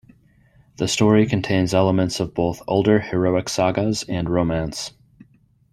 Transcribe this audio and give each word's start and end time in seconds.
The 0.77 0.87
story 0.87 1.27
contains 1.27 1.75
elements 1.75 2.19
of 2.19 2.33
both 2.33 2.63
older 2.67 2.99
heroic 3.01 3.47
sagas 3.49 4.01
and 4.09 4.27
romance. 4.27 4.93